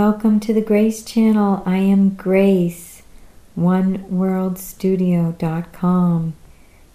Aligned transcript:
Welcome 0.00 0.38
to 0.40 0.52
the 0.54 0.62
Grace 0.62 1.02
Channel. 1.02 1.62
I 1.66 1.78
am 1.78 2.10
Grace, 2.10 3.02
oneworldstudio.com, 3.58 6.34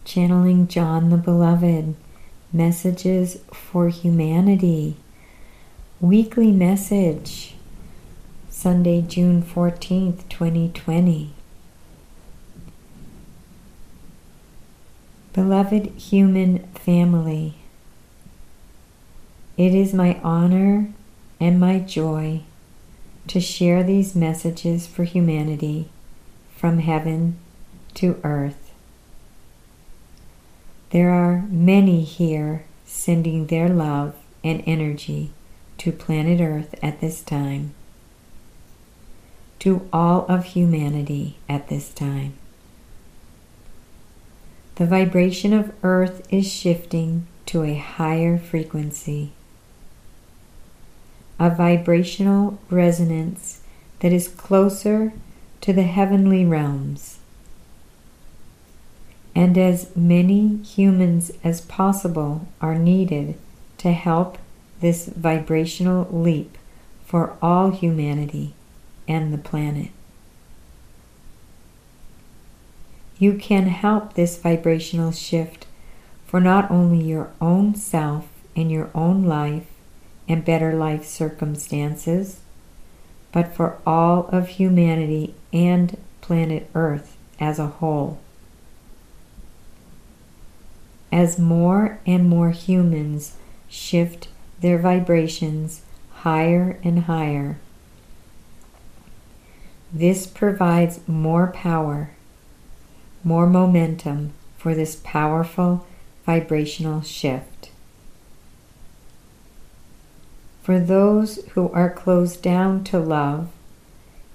channeling 0.05 0.67
John 0.69 1.09
the 1.09 1.17
Beloved, 1.17 1.95
messages 2.53 3.39
for 3.51 3.89
humanity. 3.89 4.95
Weekly 5.99 6.53
message, 6.53 7.55
Sunday, 8.49 9.01
June 9.01 9.43
14th, 9.43 10.29
2020. 10.29 11.33
Beloved 15.33 15.87
human 15.87 16.59
family, 16.67 17.55
it 19.57 19.75
is 19.75 19.93
my 19.93 20.21
honor 20.23 20.93
and 21.41 21.59
my 21.59 21.79
joy 21.79 22.43
to 23.27 23.39
share 23.39 23.83
these 23.83 24.15
messages 24.15 24.87
for 24.87 25.03
humanity 25.03 25.89
from 26.55 26.79
heaven 26.79 27.37
to 27.93 28.19
earth. 28.23 28.71
There 30.91 31.09
are 31.09 31.43
many 31.49 32.03
here 32.03 32.65
sending 32.85 33.47
their 33.47 33.67
love 33.67 34.15
and 34.43 34.63
energy 34.67 35.31
to 35.79 35.91
planet 35.91 36.39
Earth 36.39 36.75
at 36.83 37.01
this 37.01 37.21
time, 37.21 37.73
to 39.59 39.89
all 39.91 40.25
of 40.27 40.45
humanity 40.45 41.37
at 41.49 41.67
this 41.67 41.89
time. 41.89 42.33
The 44.75 44.85
vibration 44.85 45.51
of 45.51 45.73
Earth 45.83 46.27
is 46.31 46.51
shifting 46.51 47.25
to 47.47 47.63
a 47.63 47.75
higher 47.75 48.37
frequency 48.37 49.31
a 51.43 51.49
vibrational 51.49 52.57
resonance 52.69 53.59
that 53.99 54.13
is 54.13 54.29
closer 54.29 55.11
to 55.59 55.73
the 55.73 55.83
heavenly 55.83 56.45
realms. 56.45 57.19
And 59.35 59.57
as 59.57 59.93
many 59.93 60.63
humans 60.63 61.33
as 61.43 61.59
possible 61.59 62.47
are 62.61 62.79
needed 62.79 63.35
to 63.79 63.91
help 63.91 64.37
this 64.79 65.07
vibrational 65.07 66.07
leap 66.11 66.57
for 67.03 67.35
all 67.41 67.71
humanity 67.71 68.53
and 69.05 69.33
the 69.33 69.37
planet. 69.37 69.89
You 73.19 73.33
can 73.33 73.67
help 73.67 74.13
this 74.13 74.37
vibrational 74.37 75.11
shift 75.11 75.65
for 76.25 76.39
not 76.39 76.71
only 76.71 77.03
your 77.03 77.31
own 77.41 77.75
self 77.75 78.29
and 78.55 78.71
your 78.71 78.89
own 78.95 79.25
life, 79.25 79.67
and 80.27 80.45
better 80.45 80.73
life 80.73 81.05
circumstances, 81.05 82.39
but 83.31 83.53
for 83.53 83.77
all 83.85 84.27
of 84.27 84.47
humanity 84.47 85.33
and 85.51 85.97
planet 86.21 86.69
Earth 86.73 87.17
as 87.39 87.59
a 87.59 87.67
whole. 87.67 88.19
As 91.11 91.37
more 91.37 91.99
and 92.07 92.27
more 92.27 92.51
humans 92.51 93.35
shift 93.69 94.29
their 94.61 94.77
vibrations 94.77 95.81
higher 96.11 96.79
and 96.83 96.99
higher, 96.99 97.57
this 99.91 100.25
provides 100.25 101.07
more 101.07 101.47
power, 101.47 102.11
more 103.23 103.45
momentum 103.45 104.33
for 104.57 104.73
this 104.73 104.99
powerful 105.03 105.85
vibrational 106.25 107.01
shift. 107.01 107.69
For 110.63 110.79
those 110.79 111.43
who 111.55 111.69
are 111.73 111.89
closed 111.89 112.41
down 112.41 112.85
to 112.85 112.97
love 112.97 113.49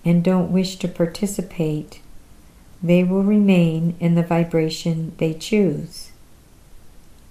and 0.05 0.23
don't 0.23 0.53
wish 0.53 0.77
to 0.77 0.87
participate, 0.87 2.03
they 2.83 3.03
will 3.03 3.23
remain 3.23 3.97
in 3.99 4.15
the 4.15 4.23
vibration 4.23 5.15
they 5.17 5.33
choose, 5.33 6.11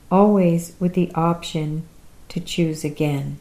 always 0.09 0.73
with 0.79 0.95
the 0.95 1.11
option 1.13 1.83
to 2.29 2.39
choose 2.39 2.83
again. 2.83 3.37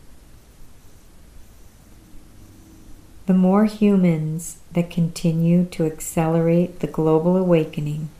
The 3.24 3.32
more 3.32 3.64
humans 3.64 4.58
that 4.72 4.90
continue 4.90 5.64
to 5.70 5.86
accelerate 5.86 6.80
the 6.80 6.86
global 6.86 7.34
awakening, 7.34 8.10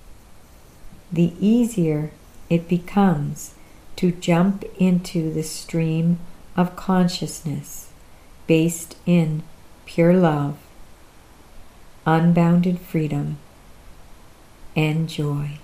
the 1.13 1.35
easier 1.39 2.13
it 2.49 2.67
becomes 2.67 3.53
to 3.97 4.11
jump 4.11 4.65
into 4.79 5.31
the 5.35 5.43
stream 5.43 6.19
of 6.57 6.75
consciousness 6.77 7.91
based 8.47 8.97
in 9.07 9.43
pure 9.85 10.15
love, 10.15 10.57
unbounded 12.07 12.79
freedom, 12.79 13.39
and 14.75 15.09
joy, 15.09 15.59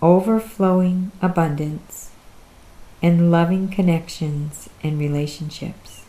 overflowing 0.00 1.10
abundance, 1.20 2.10
and 3.02 3.30
loving 3.30 3.68
connections 3.68 4.68
and 4.82 4.98
relationships. 4.98 6.04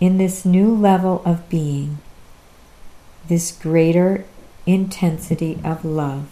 In 0.00 0.18
this 0.18 0.44
new 0.44 0.74
level 0.74 1.22
of 1.24 1.48
being, 1.48 1.98
this 3.28 3.50
greater 3.50 4.24
intensity 4.66 5.58
of 5.64 5.84
love, 5.84 6.28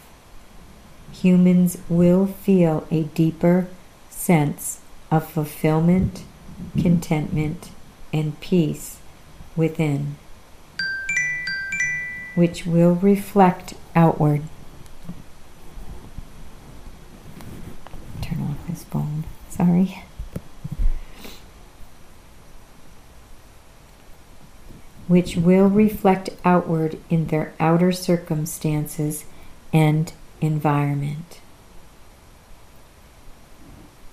humans 1.12 1.78
will 1.88 2.26
feel 2.26 2.86
a 2.90 3.04
deeper 3.04 3.68
sense 4.24 4.80
of 5.10 5.30
fulfillment, 5.30 6.22
contentment, 6.80 7.68
and 8.10 8.40
peace 8.40 9.00
within, 9.54 10.16
which 12.34 12.64
will 12.64 12.94
reflect 12.94 13.74
outward. 13.94 14.42
Turn 18.22 18.40
off 18.40 18.66
this 18.66 18.84
phone. 18.84 19.24
Sorry. 19.50 20.02
Which 25.06 25.36
will 25.36 25.68
reflect 25.68 26.30
outward 26.46 26.98
in 27.10 27.26
their 27.26 27.52
outer 27.60 27.92
circumstances 27.92 29.26
and 29.70 30.14
environment. 30.40 31.40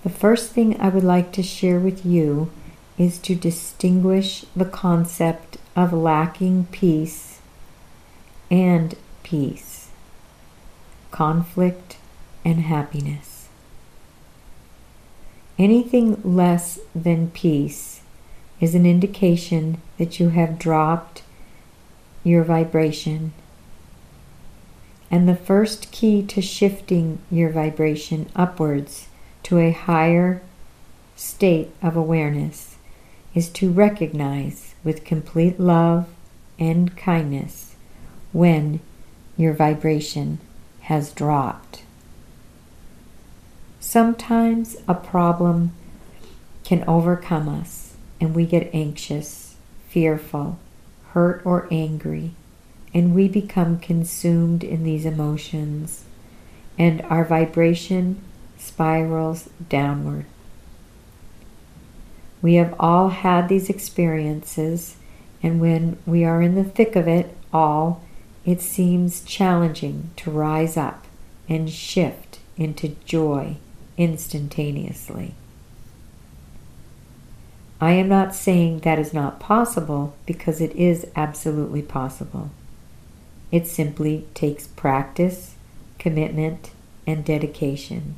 The 0.02 0.10
first 0.10 0.50
thing 0.50 0.80
I 0.80 0.88
would 0.88 1.04
like 1.04 1.30
to 1.32 1.42
share 1.42 1.78
with 1.78 2.04
you 2.04 2.50
is 2.98 3.18
to 3.20 3.34
distinguish 3.34 4.44
the 4.56 4.64
concept 4.64 5.58
of 5.76 5.92
lacking 5.92 6.66
peace 6.72 7.40
and 8.50 8.96
peace, 9.22 9.90
conflict 11.10 11.98
and 12.44 12.62
happiness. 12.62 13.48
Anything 15.58 16.20
less 16.24 16.80
than 16.94 17.30
peace 17.30 18.00
is 18.60 18.74
an 18.74 18.84
indication 18.84 19.80
that 19.98 20.18
you 20.18 20.30
have 20.30 20.58
dropped 20.58 21.22
your 22.24 22.42
vibration. 22.42 23.32
And 25.10 25.28
the 25.28 25.36
first 25.36 25.92
key 25.92 26.22
to 26.24 26.42
shifting 26.42 27.20
your 27.30 27.50
vibration 27.50 28.28
upwards 28.34 29.08
to 29.52 29.58
a 29.58 29.70
higher 29.70 30.40
state 31.14 31.68
of 31.82 31.94
awareness 31.94 32.76
is 33.34 33.50
to 33.50 33.70
recognize 33.70 34.74
with 34.82 35.04
complete 35.04 35.60
love 35.60 36.08
and 36.58 36.96
kindness 36.96 37.76
when 38.32 38.80
your 39.36 39.52
vibration 39.52 40.38
has 40.80 41.12
dropped. 41.12 41.82
Sometimes 43.78 44.78
a 44.88 44.94
problem 44.94 45.72
can 46.64 46.82
overcome 46.88 47.46
us 47.46 47.92
and 48.22 48.34
we 48.34 48.46
get 48.46 48.74
anxious, 48.74 49.56
fearful, 49.86 50.58
hurt, 51.10 51.42
or 51.44 51.68
angry, 51.70 52.30
and 52.94 53.14
we 53.14 53.28
become 53.28 53.78
consumed 53.78 54.64
in 54.64 54.82
these 54.82 55.04
emotions, 55.04 56.04
and 56.78 57.02
our 57.02 57.22
vibration 57.22 58.22
spirals 58.62 59.50
downward. 59.68 60.24
We 62.40 62.54
have 62.54 62.74
all 62.78 63.08
had 63.10 63.48
these 63.48 63.68
experiences, 63.68 64.96
and 65.42 65.60
when 65.60 65.98
we 66.06 66.24
are 66.24 66.40
in 66.40 66.54
the 66.54 66.64
thick 66.64 66.96
of 66.96 67.08
it 67.08 67.36
all, 67.52 68.02
it 68.44 68.60
seems 68.60 69.22
challenging 69.22 70.10
to 70.16 70.30
rise 70.30 70.76
up 70.76 71.06
and 71.48 71.70
shift 71.70 72.38
into 72.56 72.96
joy 73.04 73.56
instantaneously. 73.96 75.34
I 77.80 77.92
am 77.92 78.08
not 78.08 78.34
saying 78.34 78.80
that 78.80 78.98
is 78.98 79.12
not 79.12 79.40
possible 79.40 80.14
because 80.24 80.60
it 80.60 80.74
is 80.76 81.06
absolutely 81.16 81.82
possible. 81.82 82.50
It 83.50 83.66
simply 83.66 84.26
takes 84.34 84.68
practice, 84.68 85.56
commitment, 85.98 86.70
and 87.06 87.24
dedication 87.24 88.16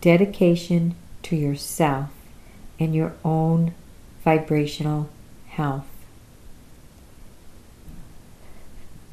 dedication 0.00 0.94
to 1.22 1.36
yourself 1.36 2.10
and 2.78 2.94
your 2.94 3.14
own 3.24 3.74
vibrational 4.24 5.08
health. 5.48 5.86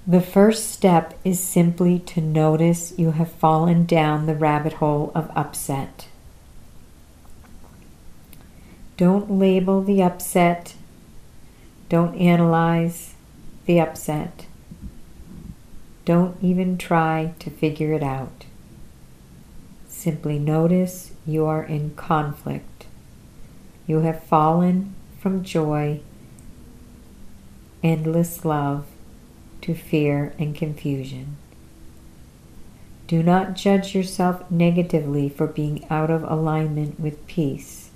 The 0.07 0.21
first 0.21 0.69
step 0.69 1.17
is 1.23 1.39
simply 1.39 1.97
to 1.99 2.21
notice 2.21 2.93
you 2.95 3.11
have 3.11 3.31
fallen 3.31 3.85
down 3.85 4.27
the 4.27 4.35
rabbit 4.35 4.73
hole 4.73 5.11
of 5.15 5.31
upset. 5.35 6.07
Don't 8.97 9.31
label 9.31 9.81
the 9.81 10.03
upset. 10.03 10.75
Don't 11.89 12.15
analyze 12.15 13.15
the 13.65 13.79
upset. 13.79 14.45
Don't 16.05 16.37
even 16.41 16.77
try 16.77 17.33
to 17.39 17.49
figure 17.49 17.91
it 17.91 18.03
out. 18.03 18.44
Simply 20.05 20.37
notice 20.37 21.13
you 21.25 21.47
are 21.47 21.63
in 21.63 21.95
conflict. 21.95 22.85
You 23.87 24.01
have 24.01 24.23
fallen 24.23 24.93
from 25.17 25.43
joy, 25.43 26.01
endless 27.81 28.45
love, 28.45 28.85
to 29.61 29.73
fear 29.73 30.35
and 30.37 30.53
confusion. 30.55 31.37
Do 33.07 33.23
not 33.23 33.55
judge 33.55 33.95
yourself 33.95 34.43
negatively 34.51 35.27
for 35.27 35.47
being 35.47 35.83
out 35.89 36.11
of 36.11 36.21
alignment 36.21 36.99
with 36.99 37.25
peace. 37.25 37.89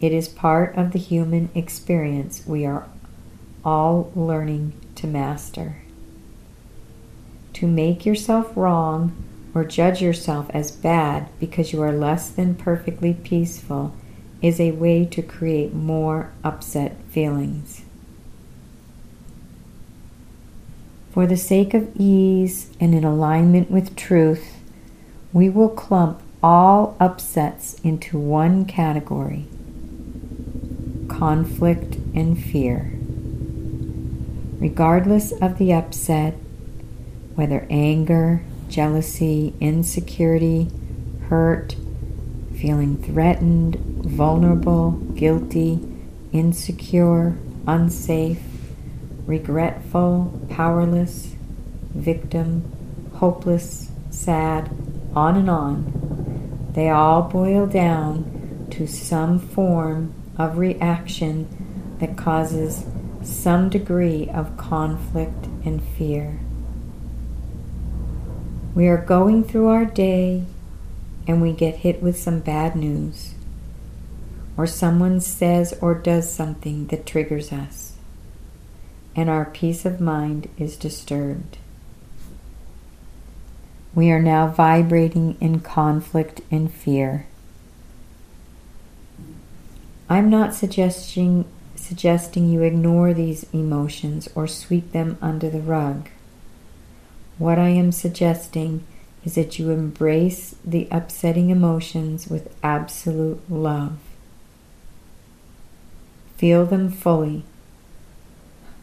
It 0.00 0.12
is 0.12 0.26
part 0.26 0.74
of 0.74 0.92
the 0.92 0.98
human 0.98 1.50
experience 1.54 2.46
we 2.46 2.64
are 2.64 2.88
all 3.62 4.10
learning 4.16 4.72
to 4.94 5.06
master. 5.06 5.82
To 7.52 7.66
make 7.66 8.06
yourself 8.06 8.56
wrong 8.56 9.26
or 9.54 9.64
judge 9.64 10.00
yourself 10.00 10.48
as 10.50 10.70
bad 10.70 11.28
because 11.38 11.72
you 11.72 11.82
are 11.82 11.92
less 11.92 12.30
than 12.30 12.54
perfectly 12.54 13.14
peaceful 13.14 13.94
is 14.42 14.60
a 14.60 14.70
way 14.72 15.04
to 15.04 15.22
create 15.22 15.74
more 15.74 16.32
upset 16.44 16.96
feelings. 17.10 17.82
For 21.12 21.26
the 21.26 21.36
sake 21.36 21.74
of 21.74 21.90
ease 21.96 22.70
and 22.78 22.94
in 22.94 23.04
alignment 23.04 23.70
with 23.70 23.96
truth, 23.96 24.58
we 25.32 25.50
will 25.50 25.68
clump 25.68 26.22
all 26.42 26.96
upsets 27.00 27.74
into 27.82 28.18
one 28.18 28.64
category 28.64 29.46
conflict 31.08 31.96
and 32.14 32.42
fear. 32.42 32.92
Regardless 34.58 35.32
of 35.32 35.58
the 35.58 35.72
upset, 35.72 36.34
whether 37.34 37.66
anger, 37.68 38.42
jealousy, 38.70 39.52
insecurity, 39.60 40.70
hurt, 41.28 41.76
feeling 42.56 42.96
threatened, 43.02 43.76
vulnerable, 44.04 44.92
guilty, 45.14 45.80
insecure, 46.32 47.36
unsafe, 47.66 48.40
regretful, 49.26 50.40
powerless, 50.48 51.34
victim, 51.94 52.64
hopeless, 53.14 53.90
sad, 54.10 54.70
on 55.14 55.36
and 55.36 55.50
on. 55.50 56.70
They 56.74 56.88
all 56.88 57.22
boil 57.22 57.66
down 57.66 58.68
to 58.70 58.86
some 58.86 59.38
form 59.38 60.14
of 60.38 60.58
reaction 60.58 61.96
that 61.98 62.16
causes 62.16 62.86
some 63.22 63.68
degree 63.68 64.30
of 64.32 64.56
conflict 64.56 65.46
and 65.64 65.82
fear. 65.82 66.40
We 68.74 68.88
are 68.88 68.98
going 68.98 69.44
through 69.44 69.68
our 69.68 69.84
day 69.84 70.44
and 71.26 71.42
we 71.42 71.52
get 71.52 71.76
hit 71.76 72.02
with 72.02 72.18
some 72.18 72.40
bad 72.40 72.74
news, 72.74 73.34
or 74.56 74.66
someone 74.66 75.20
says 75.20 75.76
or 75.80 75.94
does 75.94 76.32
something 76.32 76.86
that 76.88 77.06
triggers 77.06 77.52
us 77.52 77.90
and 79.16 79.28
our 79.28 79.44
peace 79.44 79.84
of 79.84 80.00
mind 80.00 80.48
is 80.56 80.76
disturbed. 80.76 81.58
We 83.94 84.10
are 84.10 84.22
now 84.22 84.46
vibrating 84.46 85.36
in 85.40 85.60
conflict 85.60 86.40
and 86.50 86.72
fear. 86.72 87.26
I'm 90.08 90.30
not 90.30 90.54
suggesting 90.54 91.44
suggesting 91.74 92.48
you 92.48 92.62
ignore 92.62 93.14
these 93.14 93.44
emotions 93.52 94.28
or 94.34 94.46
sweep 94.46 94.92
them 94.92 95.18
under 95.20 95.48
the 95.48 95.60
rug. 95.60 96.08
What 97.40 97.58
I 97.58 97.70
am 97.70 97.90
suggesting 97.90 98.84
is 99.24 99.34
that 99.34 99.58
you 99.58 99.70
embrace 99.70 100.54
the 100.62 100.86
upsetting 100.90 101.48
emotions 101.48 102.28
with 102.28 102.54
absolute 102.62 103.40
love. 103.50 103.98
Feel 106.36 106.66
them 106.66 106.90
fully 106.90 107.44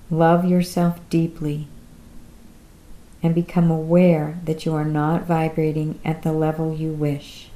Love 0.09 0.45
yourself 0.45 0.99
deeply 1.09 1.67
and 3.21 3.35
become 3.35 3.69
aware 3.69 4.39
that 4.45 4.65
you 4.65 4.73
are 4.73 4.85
not 4.85 5.25
vibrating 5.25 5.99
at 6.05 6.21
the 6.23 6.31
level 6.31 6.73
you 6.73 6.91
wish 6.91 7.49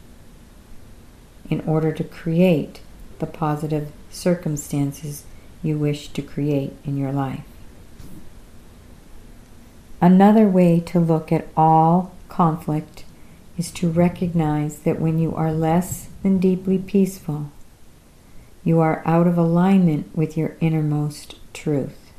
in 1.49 1.61
order 1.61 1.93
to 1.93 2.03
create 2.03 2.81
the 3.19 3.25
positive 3.25 3.89
circumstances 4.09 5.23
you 5.63 5.77
wish 5.77 6.09
to 6.09 6.21
create 6.21 6.73
in 6.83 6.97
your 6.97 7.11
life. 7.11 7.50
Another 10.01 10.47
way 10.47 10.79
to 10.79 10.99
look 10.99 11.31
at 11.31 11.47
all 11.55 12.11
conflict 12.27 13.05
is 13.55 13.69
to 13.73 13.87
recognize 13.87 14.79
that 14.79 14.99
when 14.99 15.19
you 15.19 15.35
are 15.35 15.53
less 15.53 16.09
than 16.23 16.39
deeply 16.39 16.79
peaceful, 16.79 17.51
you 18.63 18.79
are 18.79 19.03
out 19.05 19.27
of 19.27 19.37
alignment 19.37 20.15
with 20.17 20.35
your 20.35 20.55
innermost 20.59 21.35
truth. 21.53 22.11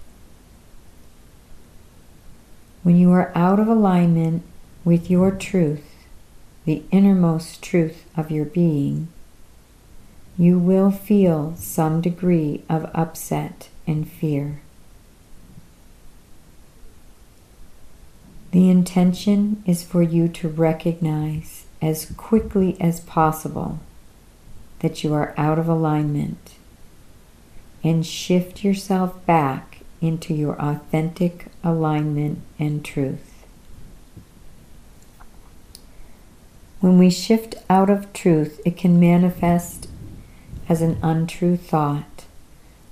When 2.84 2.96
you 2.96 3.10
are 3.10 3.32
out 3.34 3.58
of 3.58 3.66
alignment 3.66 4.44
with 4.84 5.10
your 5.10 5.32
truth, 5.32 6.06
the 6.64 6.84
innermost 6.92 7.62
truth 7.62 8.04
of 8.16 8.30
your 8.30 8.44
being, 8.44 9.08
you 10.38 10.58
will 10.58 10.92
feel 10.92 11.54
some 11.56 12.00
degree 12.00 12.62
of 12.68 12.90
upset 12.94 13.68
and 13.88 14.08
fear. 14.08 14.62
The 18.52 18.68
intention 18.68 19.62
is 19.66 19.82
for 19.82 20.02
you 20.02 20.28
to 20.28 20.48
recognize 20.48 21.64
as 21.80 22.12
quickly 22.18 22.76
as 22.78 23.00
possible 23.00 23.80
that 24.80 25.02
you 25.02 25.14
are 25.14 25.32
out 25.38 25.58
of 25.58 25.68
alignment 25.68 26.56
and 27.82 28.04
shift 28.04 28.62
yourself 28.62 29.24
back 29.24 29.78
into 30.02 30.34
your 30.34 30.60
authentic 30.60 31.46
alignment 31.64 32.42
and 32.58 32.84
truth. 32.84 33.44
When 36.80 36.98
we 36.98 37.08
shift 37.08 37.54
out 37.70 37.88
of 37.88 38.12
truth, 38.12 38.60
it 38.66 38.76
can 38.76 39.00
manifest 39.00 39.88
as 40.68 40.82
an 40.82 40.98
untrue 41.02 41.56
thought, 41.56 42.26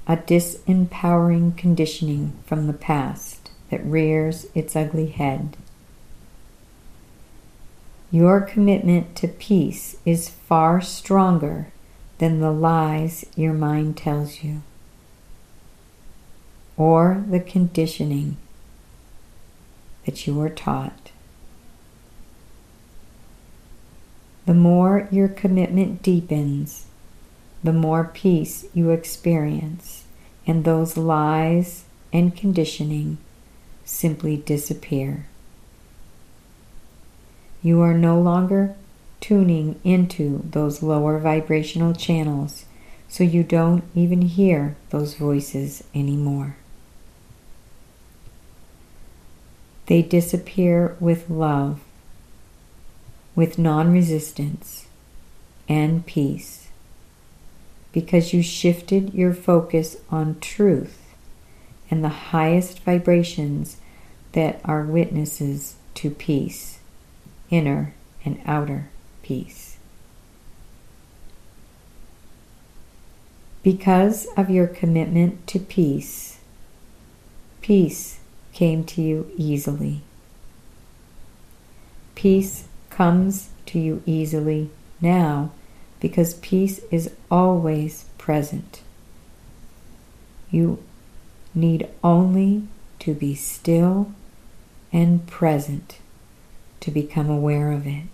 a 0.07 0.17
disempowering 0.17 1.55
conditioning 1.55 2.33
from 2.47 2.67
the 2.67 2.73
past 2.73 3.40
that 3.71 3.85
rears 3.85 4.47
its 4.55 4.77
ugly 4.77 5.07
head. 5.07 5.57
Your 8.11 8.41
commitment 8.41 9.15
to 9.17 9.29
peace 9.29 9.97
is 10.05 10.29
far 10.29 10.81
stronger 10.81 11.69
than 12.19 12.41
the 12.41 12.51
lies 12.51 13.25
your 13.37 13.53
mind 13.53 13.97
tells 13.97 14.43
you 14.43 14.63
or 16.77 17.23
the 17.29 17.41
conditioning 17.41 18.39
that 20.07 20.27
you 20.27 20.35
were 20.35 20.49
taught. 20.49 21.11
The 24.47 24.55
more 24.55 25.07
your 25.11 25.29
commitment 25.29 26.03
deepens, 26.03 26.87
the 27.63 27.75
more 27.75 28.11
peace 28.15 28.65
you 28.73 28.91
experience, 28.91 30.05
and 30.47 30.65
those 30.65 30.97
lies 30.97 31.85
and 32.15 32.35
conditioning 32.35 33.19
simply 33.91 34.37
disappear. 34.37 35.27
You 37.63 37.81
are 37.83 37.93
no 37.93 38.19
longer 38.19 38.75
tuning 39.21 39.79
into 39.85 40.43
those 40.51 40.83
lower 40.83 41.19
vibrational 41.19 41.93
channels, 41.93 42.65
so 43.09 43.25
you 43.25 43.43
don't 43.43 43.85
even 43.95 44.23
hear 44.23 44.77
those 44.91 45.15
voices 45.15 45.85
anymore. 45.95 46.57
They 49.87 50.03
disappear 50.03 50.97
with 51.01 51.29
love, 51.29 51.81
with 53.35 53.59
non 53.59 53.93
resistance, 53.93 54.87
and 55.69 56.07
peace, 56.07 56.69
because 57.93 58.33
you 58.33 58.43
shifted 58.43 59.13
your 59.13 59.35
focus 59.35 59.97
on 60.11 60.39
truth 60.41 61.01
and 61.91 62.05
the 62.05 62.09
highest 62.09 62.81
vibrations 62.81 63.77
that 64.33 64.61
are 64.65 64.83
witnesses 64.83 65.77
to 65.95 66.11
peace, 66.11 66.79
inner 67.51 67.95
and 68.25 68.41
outer 68.47 68.89
peace. 69.23 69.77
Because 73.63 74.27
of 74.37 74.49
your 74.49 74.67
commitment 74.67 75.47
to 75.49 75.59
peace, 75.59 76.39
peace 77.61 78.21
came 78.53 78.85
to 78.85 79.03
you 79.03 79.31
easily. 79.37 80.01
Peace 82.15 82.69
comes 82.89 83.51
to 83.67 83.79
you 83.79 84.03
easily 84.07 84.71
now 85.01 85.51
because 86.01 86.35
peace 86.35 86.81
is 86.91 87.11
always 87.31 88.07
present. 88.17 88.83
You 90.51 90.83
need 91.55 91.89
only 92.03 92.63
to 93.01 93.15
be 93.15 93.35
still 93.35 94.13
and 94.93 95.27
present 95.27 95.99
to 96.81 96.91
become 96.91 97.29
aware 97.29 97.71
of 97.73 97.87
it. 97.87 98.05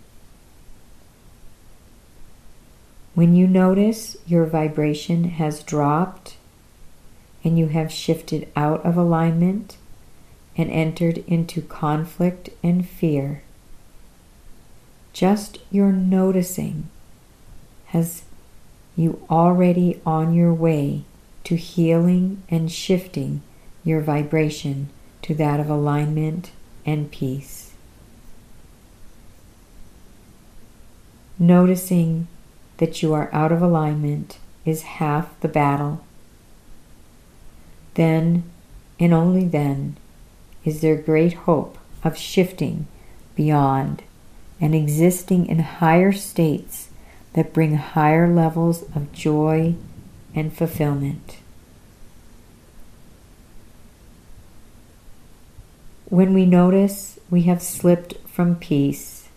When 3.15 3.35
you 3.35 3.47
notice 3.47 4.17
your 4.27 4.45
vibration 4.45 5.25
has 5.25 5.63
dropped 5.63 6.37
and 7.43 7.59
you 7.59 7.69
have 7.69 7.91
shifted 7.91 8.49
out 8.55 8.85
of 8.85 8.97
alignment 8.97 9.79
and 10.57 10.71
entered 10.71 11.19
into 11.27 11.63
conflict 11.63 12.51
and 12.63 12.87
fear, 12.87 13.43
just 15.15 15.59
your 15.71 15.93
noticing 15.93 16.89
has 17.87 18.25
you 18.97 19.23
already 19.31 20.01
on 20.05 20.35
your 20.35 20.53
way 20.53 21.05
to 21.45 21.57
healing 21.57 22.43
and 22.51 22.71
shifting 22.71 23.41
your 23.85 24.01
vibration 24.01 24.89
to 25.23 25.35
that 25.35 25.61
of 25.61 25.71
alignment 25.71 26.51
and 26.87 27.11
peace. 27.11 27.73
Noticing 31.39 32.29
that 32.79 33.03
you 33.03 33.13
are 33.13 33.29
out 33.33 33.53
of 33.53 33.61
alignment 33.61 34.39
is 34.65 34.83
half 34.83 35.39
the 35.41 35.49
battle. 35.49 36.05
Then, 37.95 38.45
and 38.99 39.13
only 39.13 39.45
then, 39.47 39.97
is 40.65 40.81
there 40.81 40.97
great 40.97 41.35
hope 41.35 41.77
of 42.03 42.17
shifting 42.17 42.87
beyond 43.35 44.03
and 44.61 44.75
existing 44.75 45.47
in 45.47 45.59
higher 45.59 46.13
states 46.13 46.89
that 47.35 47.53
bring 47.53 47.77
higher 47.77 48.29
levels 48.33 48.83
of 48.95 49.13
joy 49.13 49.75
and 50.35 50.57
fulfillment. 50.57 51.39
When 56.09 56.35
we 56.35 56.47
notice 56.47 57.19
we 57.31 57.43
have 57.43 57.61
slipped 57.61 58.15
from 58.29 58.55
peace 58.55 59.29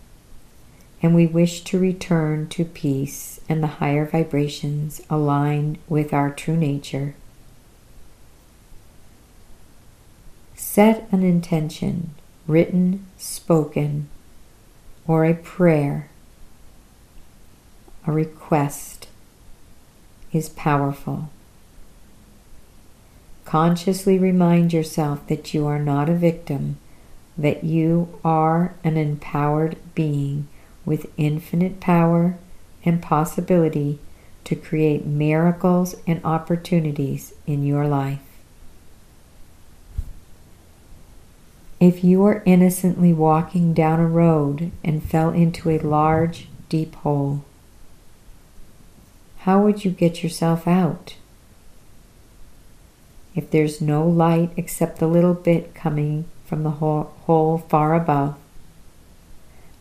and 1.02 1.16
we 1.16 1.26
wish 1.26 1.62
to 1.62 1.80
return 1.80 2.48
to 2.50 2.64
peace 2.64 3.40
and 3.50 3.64
the 3.64 3.80
higher 3.82 4.06
vibrations 4.06 5.02
aligned 5.10 5.80
with 5.88 6.14
our 6.14 6.30
true 6.30 6.56
nature, 6.56 7.16
set 10.54 11.08
an 11.12 11.24
intention, 11.24 12.12
written, 12.46 13.08
spoken, 13.18 14.08
or 15.08 15.26
a 15.26 15.34
prayer, 15.34 16.10
a 18.06 18.12
request 18.12 19.08
is 20.32 20.50
powerful. 20.50 21.32
Consciously 23.50 24.20
remind 24.20 24.72
yourself 24.72 25.26
that 25.26 25.56
you 25.56 25.66
are 25.66 25.80
not 25.80 26.08
a 26.08 26.14
victim, 26.14 26.78
that 27.36 27.64
you 27.64 28.20
are 28.24 28.76
an 28.84 28.96
empowered 28.96 29.76
being 29.96 30.48
with 30.86 31.10
infinite 31.18 31.80
power 31.80 32.38
and 32.86 33.02
possibility 33.02 33.98
to 34.44 34.56
create 34.56 35.04
miracles 35.04 35.96
and 36.06 36.24
opportunities 36.24 37.34
in 37.48 37.66
your 37.66 37.88
life. 37.88 38.22
If 41.80 42.04
you 42.04 42.24
are 42.26 42.44
innocently 42.46 43.14
walking 43.14 43.74
down 43.74 44.00
a 44.00 44.06
road 44.06 44.72
and 44.84 45.04
fell 45.04 45.32
into 45.32 45.72
a 45.72 45.80
large, 45.80 46.50
deep 46.70 46.94
hole, 46.98 47.44
how 49.40 49.64
would 49.64 49.84
you 49.84 49.90
get 49.90 50.22
yourself 50.22 50.68
out? 50.68 51.16
If 53.40 53.52
there's 53.52 53.80
no 53.80 54.06
light 54.06 54.52
except 54.58 55.00
the 55.00 55.08
little 55.08 55.34
bit 55.34 55.74
coming 55.74 56.26
from 56.44 56.64
the 56.64 56.72
hole 56.72 57.64
far 57.70 57.96
above, 57.96 58.36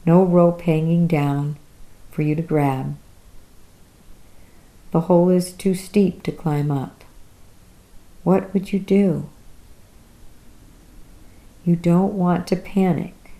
no 0.06 0.22
rope 0.22 0.60
hanging 0.60 1.08
down 1.08 1.56
for 2.12 2.22
you 2.22 2.36
to 2.36 2.42
grab, 2.42 2.96
the 4.92 5.00
hole 5.00 5.28
is 5.28 5.50
too 5.50 5.74
steep 5.74 6.22
to 6.22 6.30
climb 6.30 6.70
up. 6.70 7.02
What 8.22 8.54
would 8.54 8.72
you 8.72 8.78
do? 8.78 9.28
You 11.64 11.74
don't 11.74 12.14
want 12.14 12.46
to 12.46 12.56
panic 12.56 13.32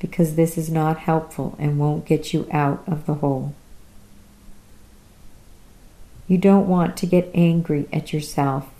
because 0.00 0.34
this 0.34 0.58
is 0.58 0.68
not 0.68 0.98
helpful 0.98 1.56
and 1.58 1.78
won't 1.78 2.04
get 2.04 2.34
you 2.34 2.46
out 2.50 2.82
of 2.86 3.06
the 3.06 3.14
hole. 3.14 3.54
You 6.28 6.36
don't 6.36 6.68
want 6.68 6.98
to 6.98 7.06
get 7.06 7.30
angry 7.32 7.88
at 7.90 8.12
yourself 8.12 8.70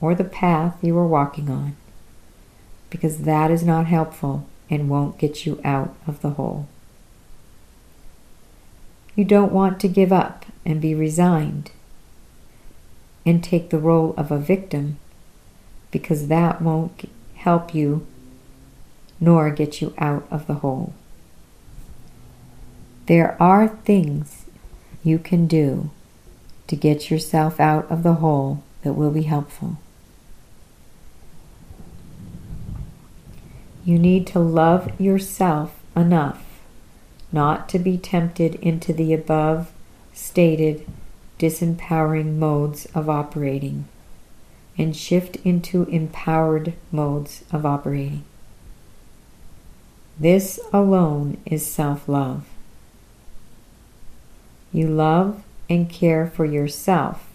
or 0.00 0.14
the 0.14 0.24
path 0.24 0.82
you 0.82 0.96
are 0.98 1.06
walking 1.06 1.50
on 1.50 1.76
because 2.90 3.18
that 3.18 3.50
is 3.50 3.62
not 3.62 3.86
helpful 3.86 4.46
and 4.70 4.88
won't 4.88 5.18
get 5.18 5.46
you 5.46 5.60
out 5.64 5.94
of 6.06 6.22
the 6.22 6.30
hole. 6.30 6.66
You 9.14 9.24
don't 9.24 9.52
want 9.52 9.80
to 9.80 9.88
give 9.88 10.12
up 10.12 10.46
and 10.64 10.80
be 10.80 10.94
resigned 10.94 11.70
and 13.24 13.42
take 13.42 13.70
the 13.70 13.78
role 13.78 14.14
of 14.16 14.30
a 14.30 14.38
victim 14.38 14.98
because 15.90 16.28
that 16.28 16.60
won't 16.60 17.10
help 17.34 17.74
you 17.74 18.06
nor 19.18 19.50
get 19.50 19.80
you 19.80 19.94
out 19.98 20.26
of 20.30 20.46
the 20.46 20.54
hole. 20.54 20.92
There 23.06 23.40
are 23.40 23.68
things 23.68 24.44
you 25.02 25.18
can 25.18 25.46
do 25.46 25.90
to 26.66 26.76
get 26.76 27.10
yourself 27.10 27.60
out 27.60 27.90
of 27.90 28.02
the 28.02 28.14
hole 28.14 28.62
that 28.82 28.94
will 28.94 29.12
be 29.12 29.22
helpful. 29.22 29.78
You 33.86 34.00
need 34.00 34.26
to 34.28 34.40
love 34.40 35.00
yourself 35.00 35.80
enough 35.94 36.42
not 37.30 37.68
to 37.68 37.78
be 37.78 37.96
tempted 37.96 38.56
into 38.56 38.92
the 38.92 39.12
above 39.12 39.70
stated 40.12 40.84
disempowering 41.38 42.36
modes 42.36 42.86
of 42.96 43.08
operating 43.08 43.84
and 44.76 44.96
shift 44.96 45.36
into 45.44 45.84
empowered 45.84 46.72
modes 46.90 47.44
of 47.52 47.64
operating. 47.64 48.24
This 50.18 50.58
alone 50.72 51.38
is 51.46 51.64
self 51.64 52.08
love. 52.08 52.44
You 54.72 54.88
love 54.88 55.44
and 55.70 55.88
care 55.88 56.26
for 56.26 56.44
yourself 56.44 57.28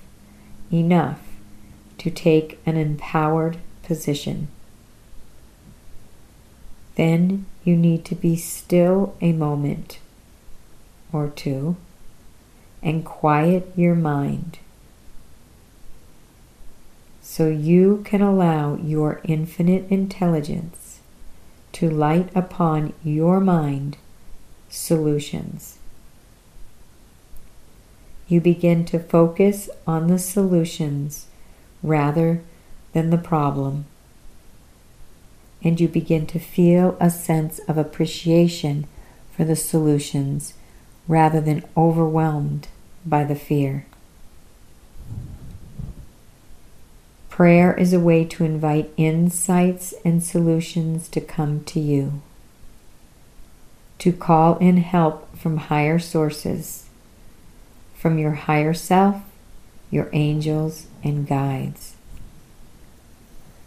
enough 0.70 1.22
to 2.00 2.12
take 2.12 2.60
an 2.66 2.76
empowered 2.76 3.58
position. 3.84 4.50
Then 7.02 7.48
you 7.64 7.76
need 7.76 8.06
to 8.06 8.16
be 8.16 8.36
still 8.36 9.16
a 9.22 9.32
moment 9.32 9.98
or 11.12 11.30
two 11.30 11.78
and 12.84 13.04
quiet 13.04 13.72
your 13.76 13.96
mind 13.96 14.60
so 17.20 17.50
you 17.50 18.04
can 18.06 18.22
allow 18.22 18.76
your 18.76 19.20
infinite 19.24 19.90
intelligence 19.90 21.00
to 21.72 21.90
light 21.90 22.30
upon 22.36 22.94
your 23.04 23.40
mind 23.40 23.98
solutions. 24.70 25.80
You 28.28 28.40
begin 28.42 28.86
to 28.86 29.00
focus 29.00 29.72
on 29.88 30.06
the 30.06 30.20
solutions 30.20 31.26
rather 31.82 32.44
than 32.94 33.10
the 33.10 33.18
problem. 33.18 33.86
And 35.64 35.80
you 35.80 35.88
begin 35.88 36.26
to 36.28 36.40
feel 36.40 36.98
a 37.00 37.10
sense 37.10 37.60
of 37.68 37.78
appreciation 37.78 38.88
for 39.36 39.46
the 39.46 39.56
solutions 39.56 40.54
rather 41.08 41.42
than 41.42 41.64
overwhelmed 41.76 42.68
by 43.06 43.24
the 43.24 43.36
fear. 43.36 43.86
Prayer 47.30 47.74
is 47.74 47.94
a 47.94 48.00
way 48.00 48.26
to 48.26 48.44
invite 48.44 48.94
insights 48.98 49.94
and 50.06 50.22
solutions 50.22 51.08
to 51.10 51.22
come 51.22 51.64
to 51.64 51.80
you, 51.80 52.22
to 54.00 54.12
call 54.12 54.58
in 54.58 54.78
help 54.78 55.36
from 55.36 55.58
higher 55.58 55.98
sources, 55.98 56.86
from 57.96 58.20
your 58.20 58.34
higher 58.34 58.74
self, 58.74 59.22
your 59.90 60.10
angels, 60.14 60.88
and 61.04 61.26
guides. 61.26 61.96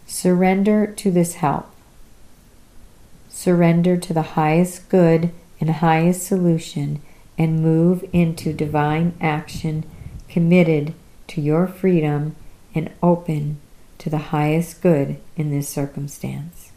Surrender 0.05 0.87
to 0.87 1.11
this 1.11 1.35
help. 1.35 1.74
Surrender 3.35 3.97
to 3.97 4.13
the 4.13 4.21
highest 4.39 4.87
good 4.87 5.29
and 5.59 5.69
highest 5.69 6.25
solution 6.25 7.01
and 7.37 7.61
move 7.61 8.05
into 8.13 8.53
divine 8.53 9.13
action 9.19 9.83
committed 10.29 10.93
to 11.27 11.41
your 11.41 11.67
freedom 11.67 12.33
and 12.73 12.89
open 13.03 13.59
to 13.97 14.09
the 14.09 14.31
highest 14.31 14.81
good 14.81 15.19
in 15.35 15.51
this 15.51 15.67
circumstance. 15.67 16.71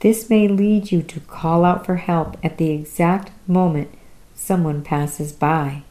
This 0.00 0.28
may 0.28 0.46
lead 0.46 0.92
you 0.92 1.02
to 1.02 1.20
call 1.20 1.64
out 1.64 1.86
for 1.86 1.96
help 1.96 2.36
at 2.44 2.58
the 2.58 2.70
exact 2.70 3.30
moment 3.48 3.88
someone 4.34 4.84
passes 4.84 5.32
by, 5.32 5.84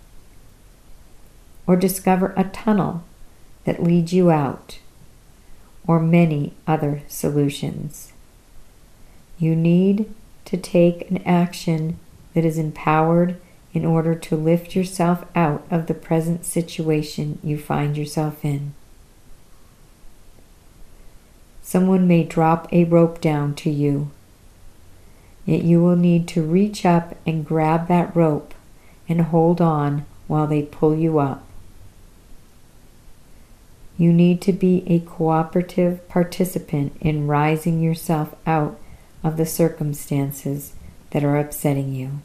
or 1.65 1.75
discover 1.75 2.35
a 2.37 2.43
tunnel 2.43 3.03
that 3.63 3.81
leads 3.81 4.13
you 4.13 4.29
out, 4.29 4.77
or 5.87 5.99
many 5.99 6.53
other 6.65 7.01
solutions. 7.07 8.13
You 9.37 9.55
need 9.55 10.13
to 10.45 10.57
take 10.57 11.09
an 11.09 11.17
action 11.25 11.99
that 12.33 12.45
is 12.45 12.57
empowered 12.57 13.39
in 13.73 13.85
order 13.85 14.13
to 14.13 14.35
lift 14.35 14.75
yourself 14.75 15.25
out 15.35 15.65
of 15.71 15.87
the 15.87 15.93
present 15.93 16.45
situation 16.45 17.39
you 17.43 17.57
find 17.57 17.97
yourself 17.97 18.45
in. 18.45 18.73
Someone 21.61 22.07
may 22.07 22.23
drop 22.23 22.71
a 22.71 22.83
rope 22.83 23.19
down 23.19 23.55
to 23.55 23.69
you, 23.69 24.11
yet 25.45 25.63
you 25.63 25.81
will 25.81 25.95
need 25.95 26.27
to 26.29 26.43
reach 26.43 26.85
up 26.85 27.15
and 27.25 27.45
grab 27.45 27.87
that 27.87 28.15
rope 28.15 28.53
and 29.09 29.21
hold 29.21 29.59
on 29.59 30.05
while 30.27 30.45
they 30.45 30.61
pull 30.61 30.95
you 30.95 31.19
up. 31.19 31.43
You 33.97 34.11
need 34.11 34.41
to 34.43 34.53
be 34.53 34.83
a 34.87 34.99
cooperative 34.99 36.07
participant 36.09 36.97
in 36.99 37.27
rising 37.27 37.81
yourself 37.81 38.35
out 38.45 38.79
of 39.23 39.37
the 39.37 39.45
circumstances 39.45 40.73
that 41.11 41.23
are 41.23 41.37
upsetting 41.37 41.93
you. 41.93 42.21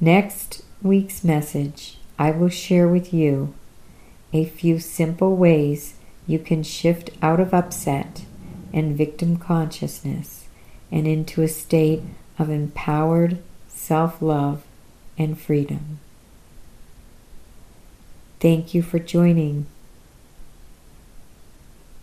Next 0.00 0.62
week's 0.82 1.24
message, 1.24 1.98
I 2.18 2.30
will 2.30 2.48
share 2.48 2.88
with 2.88 3.12
you 3.12 3.54
a 4.32 4.44
few 4.44 4.78
simple 4.78 5.36
ways 5.36 5.94
you 6.26 6.38
can 6.38 6.62
shift 6.62 7.10
out 7.20 7.40
of 7.40 7.52
upset 7.52 8.24
and 8.72 8.96
victim 8.96 9.36
consciousness 9.36 10.46
and 10.92 11.06
into 11.06 11.42
a 11.42 11.48
state 11.48 12.02
of 12.38 12.48
empowered 12.48 13.38
self 13.68 14.22
love 14.22 14.62
and 15.18 15.38
freedom. 15.38 15.98
Thank 18.40 18.72
you 18.72 18.80
for 18.80 18.98
joining 18.98 19.66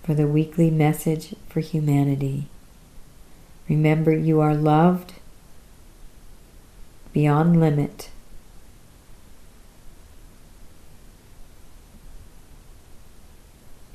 for 0.04 0.14
the 0.14 0.28
weekly 0.28 0.70
message 0.70 1.34
for 1.50 1.62
humanity. 1.62 2.46
Remember, 3.68 4.14
you 4.14 4.40
are 4.40 4.54
loved 4.54 5.16
beyond 7.12 7.60
limit. 7.60 8.12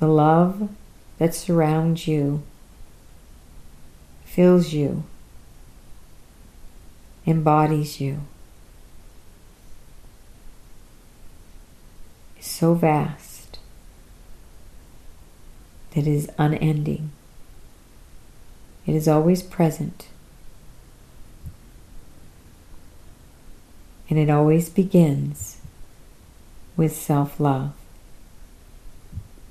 The 0.01 0.09
love 0.09 0.69
that 1.19 1.37
surrounds 1.37 2.09
you, 2.09 2.43
fills 4.25 4.73
you, 4.73 5.05
embodies 7.25 8.01
you, 8.01 8.23
so 12.63 12.75
vast 12.75 13.59
that 15.97 16.07
is 16.07 16.31
unending. 16.39 17.11
It 18.87 18.95
is 18.95 19.09
always 19.09 19.43
present. 19.43 20.07
And 24.09 24.17
it 24.17 24.31
always 24.31 24.69
begins 24.69 25.57
with 26.77 26.95
self 26.95 27.41
love 27.41 27.73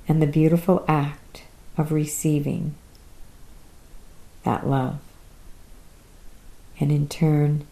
and 0.07 0.21
the 0.21 0.25
beautiful 0.25 0.85
act 0.87 1.43
of 1.77 1.91
receiving 1.91 2.75
that 4.43 4.65
love 4.65 4.99
and 6.79 6.93
in 6.93 7.09
turn 7.09 7.67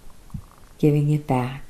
giving 0.79 1.09
it 1.09 1.25
back. 1.25 1.63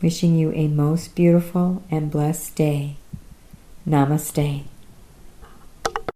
Wishing 0.00 0.36
you 0.36 0.52
a 0.52 0.68
most 0.68 1.16
beautiful 1.16 1.82
and 1.90 2.10
blessed 2.10 2.54
day. 2.54 2.96
Namaste. 3.86 4.62